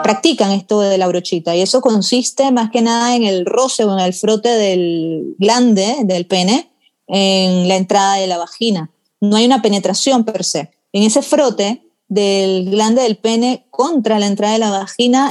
practican 0.02 0.52
esto 0.52 0.80
de 0.80 0.96
la 0.96 1.06
brochita. 1.06 1.54
Y 1.54 1.60
eso 1.60 1.82
consiste 1.82 2.50
más 2.50 2.70
que 2.70 2.80
nada 2.80 3.14
en 3.14 3.24
el 3.24 3.44
roce 3.44 3.84
o 3.84 3.92
en 3.92 4.02
el 4.02 4.14
frote 4.14 4.48
del 4.48 5.34
glande 5.38 5.96
del 6.04 6.26
pene 6.26 6.69
en 7.10 7.68
la 7.68 7.76
entrada 7.76 8.14
de 8.16 8.26
la 8.26 8.38
vagina. 8.38 8.90
No 9.20 9.36
hay 9.36 9.44
una 9.44 9.60
penetración 9.62 10.24
per 10.24 10.44
se. 10.44 10.70
En 10.92 11.02
ese 11.02 11.20
frote 11.22 11.82
del 12.08 12.70
glande 12.70 13.02
del 13.02 13.16
pene 13.16 13.66
contra 13.70 14.18
la 14.18 14.26
entrada 14.26 14.54
de 14.54 14.58
la 14.60 14.70
vagina, 14.70 15.30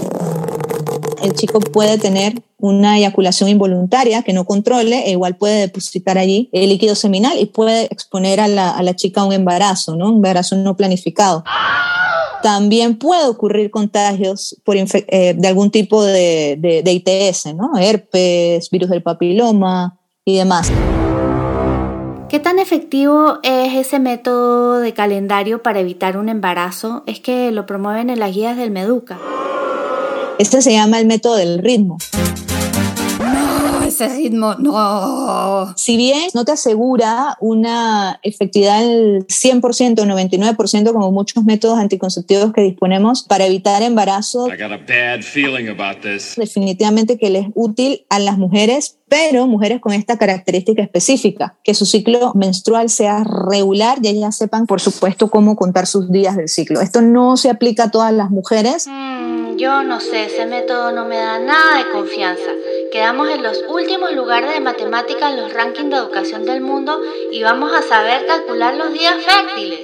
el 1.21 1.33
chico 1.33 1.59
puede 1.59 1.97
tener 1.97 2.41
una 2.61 2.97
eyaculación 2.97 3.49
involuntaria 3.49 4.21
que 4.21 4.33
no 4.33 4.45
controle 4.45 5.05
e 5.07 5.11
igual 5.11 5.35
puede 5.37 5.59
depositar 5.61 6.17
allí 6.17 6.49
el 6.51 6.69
líquido 6.69 6.95
seminal 6.95 7.37
y 7.39 7.45
puede 7.47 7.85
exponer 7.85 8.39
a 8.39 8.47
la, 8.47 8.71
a 8.71 8.83
la 8.83 8.95
chica 8.95 9.21
a 9.21 9.25
un 9.25 9.33
embarazo, 9.33 9.95
¿no? 9.95 10.09
Un 10.09 10.15
embarazo 10.15 10.55
no 10.57 10.75
planificado. 10.77 11.43
También 12.43 12.97
puede 12.97 13.27
ocurrir 13.27 13.69
contagios 13.71 14.55
por 14.63 14.77
eh, 14.77 15.33
de 15.37 15.47
algún 15.47 15.71
tipo 15.71 16.03
de, 16.03 16.55
de- 16.59 16.83
de 16.83 16.91
ITS, 16.93 17.53
¿no? 17.55 17.77
Herpes, 17.77 18.69
virus 18.69 18.89
del 18.89 19.03
papiloma 19.03 19.97
y 20.23 20.37
demás. 20.37 20.71
¿Qué 22.29 22.39
tan 22.39 22.59
efectivo 22.59 23.39
es 23.41 23.73
ese 23.73 23.97
método 23.97 24.77
de 24.79 24.93
calendario 24.93 25.63
para 25.63 25.79
evitar 25.79 26.15
un 26.15 26.29
embarazo? 26.29 27.01
Es 27.07 27.19
que 27.19 27.51
lo 27.51 27.65
promueven 27.65 28.11
en 28.11 28.19
las 28.19 28.35
guías 28.35 28.55
del 28.55 28.69
Meduca. 28.69 29.17
Este 30.37 30.61
se 30.61 30.73
llama 30.73 30.99
el 30.99 31.07
método 31.07 31.37
del 31.37 31.57
ritmo. 31.57 31.97
No, 33.99 34.05
ese 34.05 34.15
ritmo, 34.15 34.55
no. 34.55 35.73
Si 35.75 35.97
bien 35.97 36.29
no 36.33 36.45
te 36.45 36.51
asegura 36.53 37.37
una 37.39 38.19
efectividad 38.23 38.79
del 38.81 39.25
100% 39.27 39.99
o 39.99 40.05
99% 40.05 40.93
como 40.93 41.11
muchos 41.11 41.43
métodos 41.43 41.79
anticonceptivos 41.79 42.53
que 42.53 42.61
disponemos 42.61 43.23
para 43.23 43.45
evitar 43.45 43.81
embarazo, 43.81 44.47
I 44.47 44.57
got 44.57 44.71
a 44.71 44.77
bad 44.77 45.21
feeling 45.21 45.67
about 45.67 46.01
this. 46.01 46.35
definitivamente 46.37 47.17
que 47.17 47.29
le 47.29 47.39
es 47.39 47.47
útil 47.55 48.05
a 48.09 48.19
las 48.19 48.37
mujeres, 48.37 48.97
pero 49.07 49.47
mujeres 49.47 49.81
con 49.81 49.93
esta 49.93 50.17
característica 50.17 50.81
específica, 50.81 51.57
que 51.63 51.73
su 51.73 51.85
ciclo 51.85 52.33
menstrual 52.35 52.89
sea 52.89 53.23
regular 53.23 53.97
y 54.01 54.07
ellas 54.09 54.37
sepan, 54.37 54.65
por 54.65 54.81
supuesto, 54.81 55.29
cómo 55.29 55.55
contar 55.55 55.87
sus 55.87 56.11
días 56.11 56.37
del 56.37 56.47
ciclo. 56.47 56.81
Esto 56.81 57.01
no 57.01 57.35
se 57.37 57.49
aplica 57.49 57.85
a 57.85 57.91
todas 57.91 58.13
las 58.13 58.29
mujeres. 58.29 58.87
Mm, 58.87 59.38
yo 59.59 59.83
no 59.83 59.99
sé, 59.99 60.25
ese 60.25 60.45
método 60.45 60.91
no 60.91 61.05
me 61.05 61.17
da 61.17 61.37
nada 61.39 61.77
de 61.83 61.91
confianza. 61.91 62.51
Quedamos 62.91 63.29
en 63.29 63.43
los 63.43 63.61
últimos 63.69 64.13
lugares 64.13 64.53
de 64.53 64.59
matemática 64.61 65.29
en 65.29 65.37
los 65.37 65.53
rankings 65.53 65.89
de 65.89 65.97
educación 65.97 66.45
del 66.45 66.61
mundo 66.61 66.99
y 67.31 67.43
vamos 67.43 67.71
a 67.73 67.81
saber 67.81 68.25
calcular 68.25 68.75
los 68.75 68.93
días 68.93 69.15
fértiles. 69.23 69.81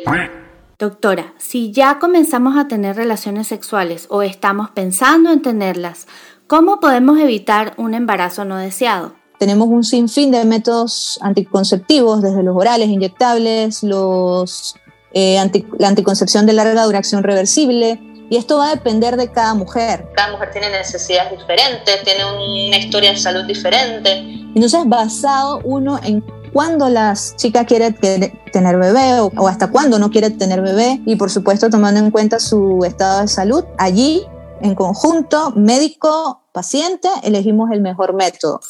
Doctora, 0.79 1.33
si 1.37 1.71
ya 1.71 1.99
comenzamos 1.99 2.57
a 2.57 2.67
tener 2.67 2.95
relaciones 2.95 3.47
sexuales 3.47 4.07
o 4.09 4.21
estamos 4.21 4.69
pensando 4.71 5.31
en 5.31 5.41
tenerlas, 5.41 6.07
¿cómo 6.47 6.79
podemos 6.79 7.19
evitar 7.19 7.73
un 7.77 7.93
embarazo 7.93 8.43
no 8.45 8.57
deseado? 8.57 9.13
Tenemos 9.39 9.67
un 9.67 9.83
sinfín 9.83 10.31
de 10.31 10.43
métodos 10.45 11.19
anticonceptivos, 11.21 12.21
desde 12.21 12.43
los 12.43 12.55
orales, 12.55 12.87
inyectables, 12.87 13.83
los, 13.83 14.75
eh, 15.13 15.37
anti- 15.37 15.65
la 15.77 15.89
anticoncepción 15.89 16.45
de 16.45 16.53
larga 16.53 16.83
duración 16.85 17.23
reversible, 17.23 17.99
y 18.29 18.37
esto 18.37 18.57
va 18.57 18.67
a 18.67 18.75
depender 18.75 19.17
de 19.17 19.31
cada 19.31 19.53
mujer. 19.53 20.07
Cada 20.15 20.31
mujer 20.31 20.51
tiene 20.51 20.69
necesidades 20.69 21.31
diferentes, 21.37 22.03
tiene 22.03 22.25
una 22.25 22.77
historia 22.77 23.11
de 23.11 23.17
salud 23.17 23.43
diferente. 23.45 24.19
Entonces, 24.55 24.81
basado 24.85 25.61
uno 25.63 25.99
en 26.03 26.23
cuándo 26.53 26.87
las 26.89 27.35
chicas 27.35 27.65
quieren 27.65 27.93
te- 27.95 28.33
tener 28.53 28.77
bebé 28.77 29.19
o, 29.19 29.31
o 29.37 29.47
hasta 29.47 29.69
cuándo 29.69 29.99
no 29.99 30.09
quiere 30.09 30.29
tener 30.29 30.61
bebé, 30.61 31.01
y 31.05 31.15
por 31.17 31.29
supuesto 31.29 31.69
tomando 31.69 31.99
en 31.99 32.11
cuenta 32.11 32.39
su 32.39 32.83
estado 32.85 33.21
de 33.21 33.27
salud, 33.27 33.65
allí, 33.77 34.25
en 34.61 34.73
conjunto, 34.73 35.51
médico, 35.55 36.43
paciente, 36.53 37.09
elegimos 37.23 37.69
el 37.71 37.81
mejor 37.81 38.13
método. 38.13 38.61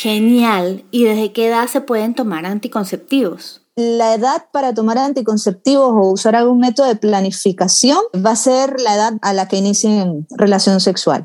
Genial. 0.00 0.84
¿Y 0.90 1.04
desde 1.04 1.32
qué 1.32 1.48
edad 1.48 1.66
se 1.66 1.80
pueden 1.82 2.14
tomar 2.14 2.46
anticonceptivos? 2.46 3.60
La 3.80 4.12
edad 4.12 4.46
para 4.50 4.74
tomar 4.74 4.98
anticonceptivos 4.98 5.92
o 5.92 6.10
usar 6.10 6.34
algún 6.34 6.58
método 6.58 6.88
de 6.88 6.96
planificación 6.96 8.00
va 8.12 8.32
a 8.32 8.34
ser 8.34 8.80
la 8.80 8.96
edad 8.96 9.12
a 9.22 9.32
la 9.32 9.46
que 9.46 9.56
inicien 9.56 10.26
relación 10.30 10.80
sexual. 10.80 11.22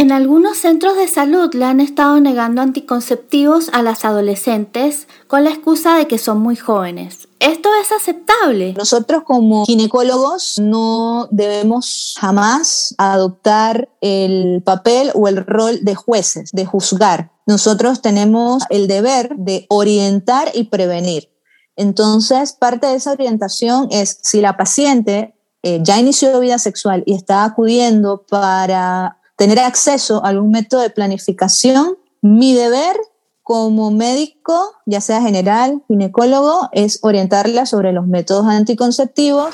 En 0.00 0.12
algunos 0.12 0.56
centros 0.56 0.96
de 0.96 1.06
salud 1.08 1.52
le 1.52 1.66
han 1.66 1.78
estado 1.78 2.18
negando 2.20 2.62
anticonceptivos 2.62 3.68
a 3.74 3.82
las 3.82 4.06
adolescentes 4.06 5.06
con 5.26 5.44
la 5.44 5.50
excusa 5.50 5.98
de 5.98 6.06
que 6.06 6.16
son 6.16 6.40
muy 6.40 6.56
jóvenes. 6.56 7.28
¿Esto 7.38 7.68
es 7.82 7.92
aceptable? 7.92 8.72
Nosotros 8.78 9.24
como 9.26 9.66
ginecólogos 9.66 10.54
no 10.58 11.28
debemos 11.30 12.14
jamás 12.18 12.94
adoptar 12.96 13.90
el 14.00 14.62
papel 14.64 15.10
o 15.12 15.28
el 15.28 15.44
rol 15.44 15.80
de 15.82 15.94
jueces, 15.94 16.50
de 16.52 16.64
juzgar. 16.64 17.32
Nosotros 17.44 18.00
tenemos 18.00 18.62
el 18.70 18.88
deber 18.88 19.36
de 19.36 19.66
orientar 19.68 20.50
y 20.54 20.64
prevenir. 20.64 21.28
Entonces, 21.76 22.54
parte 22.54 22.86
de 22.86 22.94
esa 22.94 23.12
orientación 23.12 23.88
es 23.90 24.18
si 24.22 24.40
la 24.40 24.56
paciente 24.56 25.34
eh, 25.62 25.80
ya 25.82 26.00
inició 26.00 26.40
vida 26.40 26.58
sexual 26.58 27.02
y 27.04 27.12
está 27.12 27.44
acudiendo 27.44 28.24
para 28.26 29.19
tener 29.40 29.58
acceso 29.58 30.22
a 30.22 30.28
algún 30.28 30.50
método 30.50 30.82
de 30.82 30.90
planificación, 30.90 31.96
mi 32.20 32.52
deber 32.52 32.94
como 33.42 33.90
médico, 33.90 34.74
ya 34.84 35.00
sea 35.00 35.22
general, 35.22 35.82
ginecólogo, 35.88 36.68
es 36.72 36.98
orientarla 37.00 37.64
sobre 37.64 37.94
los 37.94 38.06
métodos 38.06 38.44
anticonceptivos. 38.44 39.48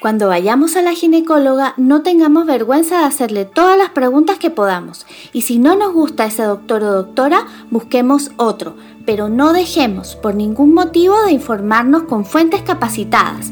Cuando 0.00 0.28
vayamos 0.28 0.74
a 0.76 0.80
la 0.80 0.92
ginecóloga, 0.92 1.74
no 1.76 2.00
tengamos 2.00 2.46
vergüenza 2.46 3.00
de 3.00 3.04
hacerle 3.04 3.44
todas 3.44 3.76
las 3.76 3.90
preguntas 3.90 4.38
que 4.38 4.48
podamos. 4.48 5.04
Y 5.34 5.42
si 5.42 5.58
no 5.58 5.76
nos 5.76 5.92
gusta 5.92 6.24
ese 6.24 6.44
doctor 6.44 6.82
o 6.82 6.92
doctora, 6.92 7.46
busquemos 7.70 8.30
otro. 8.38 8.74
Pero 9.04 9.28
no 9.28 9.52
dejemos 9.52 10.16
por 10.16 10.34
ningún 10.34 10.72
motivo 10.72 11.20
de 11.24 11.32
informarnos 11.32 12.04
con 12.04 12.24
fuentes 12.24 12.62
capacitadas. 12.62 13.50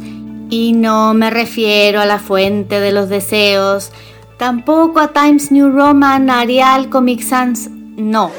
Y 0.51 0.73
no 0.73 1.15
me 1.15 1.31
refiero 1.31 2.01
a 2.01 2.07
la 2.07 2.19
fuente 2.19 2.81
de 2.81 2.93
los 2.93 3.09
deseos, 3.09 3.91
tampoco 4.39 5.01
a 5.01 5.09
Times 5.09 5.51
New 5.51 5.71
Roman, 5.71 6.31
Arial, 6.31 6.91
Comic 6.91 7.23
Sans, 7.23 7.71
no. 7.71 8.31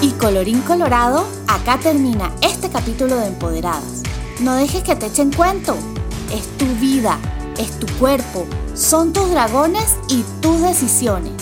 Y 0.00 0.10
colorín 0.12 0.60
colorado, 0.62 1.26
acá 1.48 1.78
termina 1.78 2.32
este 2.40 2.70
capítulo 2.70 3.16
de 3.16 3.28
Empoderadas. 3.28 4.02
No 4.40 4.56
dejes 4.56 4.82
que 4.82 4.96
te 4.96 5.06
echen 5.06 5.32
cuento. 5.32 5.76
Es 6.32 6.48
tu 6.58 6.66
vida, 6.80 7.18
es 7.58 7.78
tu 7.78 7.86
cuerpo, 7.98 8.46
son 8.74 9.12
tus 9.12 9.30
dragones 9.30 9.96
y 10.08 10.24
tus 10.40 10.60
decisiones. 10.60 11.33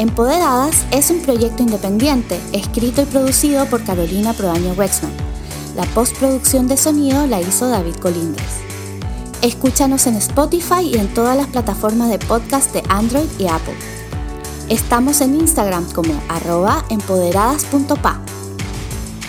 Empoderadas 0.00 0.86
es 0.92 1.10
un 1.10 1.20
proyecto 1.20 1.62
independiente, 1.62 2.40
escrito 2.54 3.02
y 3.02 3.04
producido 3.04 3.66
por 3.66 3.84
Carolina 3.84 4.32
Proaño 4.32 4.72
Wexman. 4.72 5.12
La 5.76 5.84
postproducción 5.84 6.68
de 6.68 6.78
sonido 6.78 7.26
la 7.26 7.42
hizo 7.42 7.68
David 7.68 7.96
Colindres. 7.96 8.60
Escúchanos 9.42 10.06
en 10.06 10.14
Spotify 10.14 10.84
y 10.84 10.96
en 10.96 11.12
todas 11.12 11.36
las 11.36 11.48
plataformas 11.48 12.08
de 12.08 12.18
podcast 12.18 12.72
de 12.72 12.82
Android 12.88 13.28
y 13.38 13.48
Apple. 13.48 13.76
Estamos 14.70 15.20
en 15.20 15.34
Instagram 15.34 15.84
como 15.92 16.18
arroba 16.30 16.82
empoderadas.pa. 16.88 18.22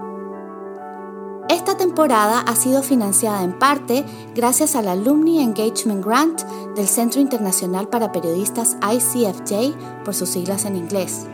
Esta 1.49 1.75
temporada 1.75 2.41
ha 2.41 2.55
sido 2.55 2.83
financiada 2.83 3.43
en 3.43 3.57
parte 3.57 4.05
gracias 4.35 4.75
al 4.75 4.87
Alumni 4.87 5.41
Engagement 5.41 6.05
Grant 6.05 6.43
del 6.75 6.87
Centro 6.87 7.19
Internacional 7.19 7.89
para 7.89 8.11
Periodistas 8.11 8.77
ICFJ 8.83 10.03
por 10.05 10.13
sus 10.13 10.29
siglas 10.29 10.65
en 10.65 10.75
inglés. 10.75 11.25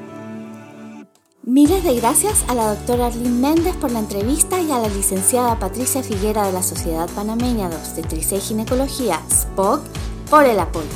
Miles 1.44 1.84
de 1.84 1.98
gracias 1.98 2.46
a 2.48 2.56
la 2.56 2.74
doctora 2.74 3.08
Arlene 3.08 3.30
Méndez 3.30 3.76
por 3.76 3.92
la 3.92 4.00
entrevista 4.00 4.62
y 4.62 4.72
a 4.72 4.80
la 4.80 4.88
licenciada 4.88 5.60
Patricia 5.60 6.02
Figuera 6.02 6.48
de 6.48 6.54
la 6.54 6.64
Sociedad 6.64 7.10
Panameña 7.14 7.70
de 7.70 7.76
Obstetricia 7.76 8.38
y 8.38 8.42
Ginecología, 8.42 9.22
SPOC, 9.30 9.82
por 10.30 10.46
el 10.46 10.60
apoyo. 10.60 10.88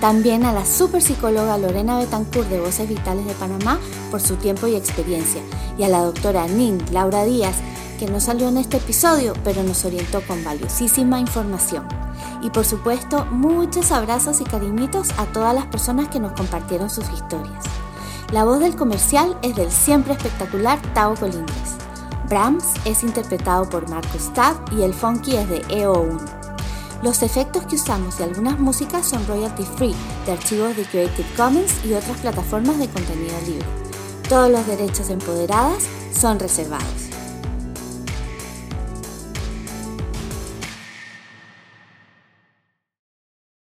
También 0.00 0.44
a 0.44 0.52
la 0.52 0.64
super 0.64 1.02
psicóloga 1.02 1.58
Lorena 1.58 1.98
Betancourt 1.98 2.48
de 2.48 2.60
Voces 2.60 2.88
Vitales 2.88 3.26
de 3.26 3.34
Panamá 3.34 3.78
por 4.10 4.20
su 4.20 4.36
tiempo 4.36 4.66
y 4.66 4.74
experiencia. 4.74 5.42
Y 5.76 5.84
a 5.84 5.88
la 5.88 6.02
doctora 6.02 6.46
Nin 6.46 6.78
Laura 6.90 7.24
Díaz 7.24 7.56
que 8.00 8.06
no 8.06 8.18
salió 8.18 8.48
en 8.48 8.56
este 8.56 8.78
episodio, 8.78 9.34
pero 9.44 9.62
nos 9.62 9.84
orientó 9.84 10.22
con 10.22 10.42
valiosísima 10.42 11.20
información. 11.20 11.86
Y 12.42 12.48
por 12.48 12.64
supuesto, 12.64 13.26
muchos 13.26 13.92
abrazos 13.92 14.40
y 14.40 14.44
cariñitos 14.44 15.10
a 15.18 15.26
todas 15.26 15.54
las 15.54 15.66
personas 15.66 16.08
que 16.08 16.18
nos 16.18 16.32
compartieron 16.32 16.88
sus 16.88 17.04
historias. 17.10 17.62
La 18.32 18.44
voz 18.44 18.60
del 18.60 18.74
comercial 18.74 19.36
es 19.42 19.54
del 19.54 19.70
siempre 19.70 20.14
espectacular 20.14 20.80
Tao 20.94 21.14
Colindres. 21.14 21.76
Brahms 22.30 22.64
es 22.86 23.02
interpretado 23.02 23.68
por 23.68 23.90
Marcus 23.90 24.32
Tabb 24.32 24.56
y 24.72 24.80
el 24.80 24.94
funky 24.94 25.36
es 25.36 25.48
de 25.50 25.62
EO1. 25.64 26.39
Los 27.02 27.22
efectos 27.22 27.64
que 27.64 27.76
usamos 27.76 28.20
y 28.20 28.24
algunas 28.24 28.58
músicas 28.58 29.08
son 29.08 29.26
royalty 29.26 29.64
free 29.64 29.94
de 30.26 30.32
archivos 30.32 30.76
de 30.76 30.84
Creative 30.84 31.28
Commons 31.34 31.72
y 31.84 31.94
otras 31.94 32.18
plataformas 32.20 32.78
de 32.78 32.88
contenido 32.88 33.34
libre. 33.46 33.66
Todos 34.28 34.50
los 34.50 34.66
derechos 34.66 35.08
empoderadas 35.08 35.84
son 36.12 36.38
reservados. 36.38 37.09